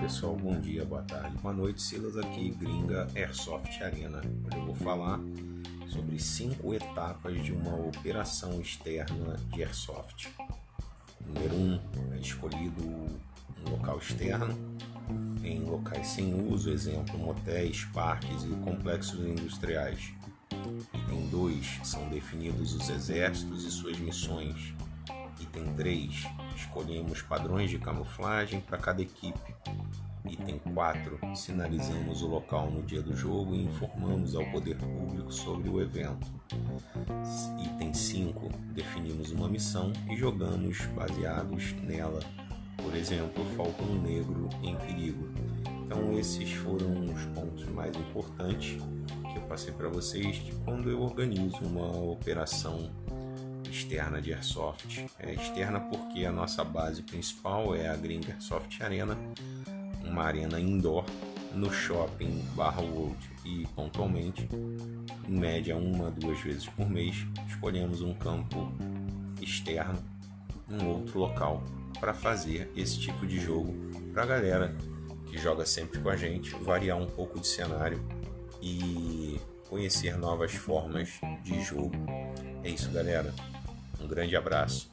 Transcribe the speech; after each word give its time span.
pessoal, 0.00 0.36
bom 0.36 0.60
dia, 0.60 0.84
boa 0.84 1.02
tarde, 1.02 1.36
boa 1.38 1.52
noite. 1.52 1.82
Silas 1.82 2.16
aqui, 2.16 2.50
Gringa 2.50 3.08
Airsoft 3.16 3.82
Arena. 3.82 4.18
Hoje 4.18 4.56
eu 4.56 4.64
vou 4.64 4.74
falar 4.76 5.18
sobre 5.88 6.20
cinco 6.20 6.72
etapas 6.72 7.44
de 7.44 7.50
uma 7.50 7.74
operação 7.74 8.60
externa 8.60 9.36
de 9.52 9.64
Airsoft. 9.64 10.28
Número 11.26 11.56
1, 11.56 11.58
um, 11.58 11.80
é 12.14 12.18
escolhido 12.18 12.80
um 12.84 13.18
local 13.68 13.98
externo 13.98 14.56
em 15.42 15.64
locais 15.64 16.06
sem 16.06 16.32
uso, 16.48 16.70
exemplo, 16.70 17.18
motéis, 17.18 17.84
parques 17.86 18.44
e 18.44 18.54
complexos 18.62 19.18
industriais. 19.18 20.12
Item 20.94 21.26
2, 21.28 21.80
são 21.82 22.08
definidos 22.08 22.72
os 22.72 22.88
exércitos 22.88 23.64
e 23.64 23.70
suas 23.72 23.98
missões. 23.98 24.72
Item 25.40 25.74
3, 25.74 26.24
escolhemos 26.76 27.22
padrões 27.22 27.70
de 27.70 27.78
camuflagem 27.78 28.60
para 28.60 28.76
cada 28.76 29.00
equipe. 29.00 29.54
Item 30.26 30.58
4. 30.74 31.18
Sinalizamos 31.34 32.20
o 32.20 32.26
local 32.26 32.70
no 32.70 32.82
dia 32.82 33.00
do 33.00 33.16
jogo 33.16 33.54
e 33.54 33.64
informamos 33.64 34.34
ao 34.34 34.44
poder 34.50 34.76
público 34.76 35.32
sobre 35.32 35.70
o 35.70 35.80
evento. 35.80 36.26
Item 37.64 37.94
5. 37.94 38.50
Definimos 38.74 39.30
uma 39.30 39.48
missão 39.48 39.90
e 40.10 40.16
jogamos 40.16 40.82
baseados 40.94 41.72
nela. 41.82 42.20
Por 42.76 42.94
exemplo, 42.94 43.42
Falcão 43.56 43.94
Negro 44.02 44.50
em 44.62 44.76
Perigo. 44.76 45.30
Então, 45.86 46.18
esses 46.18 46.52
foram 46.52 47.04
os 47.04 47.24
pontos 47.26 47.64
mais 47.70 47.96
importantes 47.96 48.82
que 49.32 49.38
eu 49.38 49.42
passei 49.42 49.72
para 49.72 49.88
vocês 49.88 50.42
quando 50.64 50.90
eu 50.90 51.00
organizo 51.00 51.58
uma 51.62 51.88
operação 51.88 52.90
externa 53.76 54.20
de 54.20 54.32
Airsoft. 54.32 55.06
É 55.18 55.34
externa 55.34 55.80
porque 55.80 56.24
a 56.24 56.32
nossa 56.32 56.64
base 56.64 57.02
principal 57.02 57.74
é 57.74 57.88
a 57.88 57.96
Green 57.96 58.20
Airsoft 58.26 58.82
Arena, 58.82 59.16
uma 60.02 60.22
arena 60.22 60.58
indoor 60.58 61.04
no 61.54 61.72
shopping 61.72 62.42
Barra 62.54 62.82
World 62.82 63.18
e 63.44 63.66
pontualmente, 63.74 64.48
em 65.28 65.38
média 65.38 65.76
uma 65.76 66.10
duas 66.10 66.40
vezes 66.40 66.66
por 66.66 66.88
mês, 66.88 67.26
escolhemos 67.48 68.02
um 68.02 68.14
campo 68.14 68.72
externo, 69.40 70.02
um 70.70 70.86
outro 70.86 71.18
local 71.18 71.62
para 72.00 72.12
fazer 72.12 72.70
esse 72.76 72.98
tipo 72.98 73.26
de 73.26 73.38
jogo 73.38 73.74
para 74.12 74.22
a 74.22 74.26
galera 74.26 74.76
que 75.26 75.38
joga 75.38 75.64
sempre 75.64 75.98
com 76.00 76.08
a 76.08 76.16
gente, 76.16 76.50
variar 76.62 76.98
um 76.98 77.06
pouco 77.06 77.40
de 77.40 77.46
cenário 77.46 78.02
e 78.60 79.40
conhecer 79.68 80.16
novas 80.16 80.52
formas 80.52 81.20
de 81.42 81.62
jogo. 81.62 81.94
É 82.62 82.70
isso, 82.70 82.90
galera. 82.90 83.34
Um 84.00 84.06
grande 84.06 84.36
abraço. 84.36 84.90